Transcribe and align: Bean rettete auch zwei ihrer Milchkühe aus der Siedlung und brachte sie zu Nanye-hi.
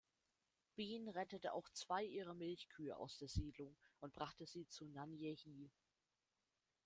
Bean 0.75 1.07
rettete 1.09 1.53
auch 1.53 1.69
zwei 1.69 2.03
ihrer 2.03 2.33
Milchkühe 2.33 2.97
aus 2.97 3.19
der 3.19 3.27
Siedlung 3.27 3.77
und 3.99 4.15
brachte 4.15 4.47
sie 4.47 4.67
zu 4.67 4.85
Nanye-hi. 4.87 5.69